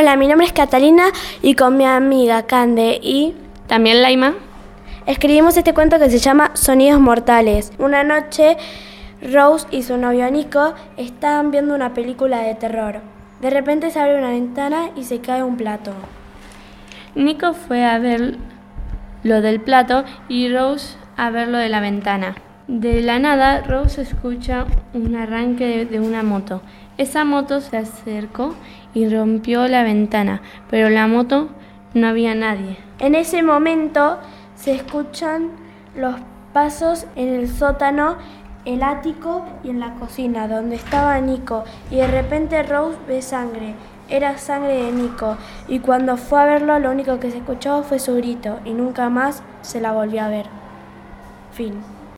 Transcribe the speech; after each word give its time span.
Hola, 0.00 0.16
mi 0.16 0.28
nombre 0.28 0.46
es 0.46 0.54
Catalina 0.54 1.08
y 1.42 1.56
con 1.56 1.76
mi 1.76 1.84
amiga 1.84 2.46
Cande 2.46 2.98
y 3.02 3.34
también 3.66 4.00
Laima 4.00 4.32
escribimos 5.04 5.58
este 5.58 5.74
cuento 5.74 5.98
que 5.98 6.08
se 6.08 6.18
llama 6.18 6.52
Sonidos 6.54 6.98
Mortales. 7.02 7.70
Una 7.78 8.02
noche 8.02 8.56
Rose 9.20 9.66
y 9.70 9.82
su 9.82 9.98
novio 9.98 10.30
Nico 10.30 10.72
estaban 10.96 11.50
viendo 11.50 11.74
una 11.74 11.92
película 11.92 12.38
de 12.38 12.54
terror. 12.54 13.02
De 13.42 13.50
repente 13.50 13.90
se 13.90 14.00
abre 14.00 14.16
una 14.16 14.30
ventana 14.30 14.88
y 14.96 15.04
se 15.04 15.20
cae 15.20 15.42
un 15.42 15.58
plato. 15.58 15.92
Nico 17.14 17.52
fue 17.52 17.84
a 17.84 17.98
ver 17.98 18.36
lo 19.22 19.42
del 19.42 19.60
plato 19.60 20.04
y 20.30 20.50
Rose 20.50 20.96
a 21.18 21.28
ver 21.28 21.48
lo 21.48 21.58
de 21.58 21.68
la 21.68 21.80
ventana. 21.80 22.36
De 22.70 23.02
la 23.02 23.18
nada, 23.18 23.62
Rose 23.62 24.00
escucha 24.00 24.64
un 24.94 25.16
arranque 25.16 25.84
de, 25.86 25.98
una 25.98 26.22
moto. 26.22 26.62
Esa 26.98 27.24
moto 27.24 27.60
se 27.60 27.76
acercó 27.76 28.54
y 28.94 29.08
rompió 29.08 29.66
la 29.66 29.82
ventana, 29.82 30.40
pero 30.70 30.88
la 30.88 31.08
moto 31.08 31.48
no 31.94 32.06
había 32.06 32.36
nadie. 32.36 32.76
En 33.00 33.16
ese 33.16 33.42
momento 33.42 34.18
se 34.54 34.72
escuchan 34.72 35.48
los 35.96 36.14
pasos 36.52 37.08
en 37.16 37.34
el 37.34 37.48
sótano, 37.48 38.18
el 38.64 38.84
ático 38.84 39.44
y 39.64 39.70
en 39.70 39.80
la 39.80 39.94
cocina, 39.94 40.46
donde 40.46 40.76
estaba 40.76 41.20
Nico, 41.20 41.64
y 41.90 41.96
de 41.96 42.06
repente 42.06 42.62
Rose 42.62 42.98
ve 43.08 43.20
sangre. 43.20 43.74
Era 44.08 44.38
sangre 44.38 44.84
de 44.84 44.92
Nico, 44.92 45.36
y 45.66 45.80
cuando 45.80 46.16
fue 46.16 46.40
a 46.40 46.44
verlo 46.44 46.78
lo 46.78 46.92
único 46.92 47.18
que 47.18 47.32
se 47.32 47.38
escuchó 47.38 47.82
fue 47.82 47.98
su 47.98 48.14
grito, 48.14 48.60
y 48.64 48.74
nunca 48.74 49.08
más 49.08 49.42
se 49.62 49.80
la 49.80 49.90
volvió 49.90 50.22
a 50.22 50.28
ver. 50.28 50.46
Fin. 51.50 52.00